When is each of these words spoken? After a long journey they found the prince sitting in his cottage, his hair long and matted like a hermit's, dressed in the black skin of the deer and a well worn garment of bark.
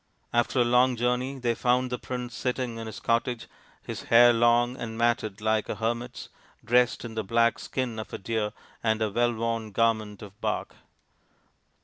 After 0.33 0.59
a 0.61 0.65
long 0.65 0.95
journey 0.95 1.37
they 1.37 1.53
found 1.53 1.91
the 1.91 1.99
prince 1.99 2.33
sitting 2.35 2.79
in 2.79 2.87
his 2.87 2.99
cottage, 2.99 3.45
his 3.83 4.05
hair 4.05 4.33
long 4.33 4.75
and 4.75 4.97
matted 4.97 5.41
like 5.41 5.69
a 5.69 5.75
hermit's, 5.75 6.29
dressed 6.65 7.05
in 7.05 7.13
the 7.13 7.23
black 7.23 7.59
skin 7.59 7.99
of 7.99 8.07
the 8.07 8.17
deer 8.17 8.51
and 8.81 8.99
a 9.03 9.11
well 9.11 9.31
worn 9.35 9.71
garment 9.71 10.23
of 10.23 10.41
bark. 10.41 10.73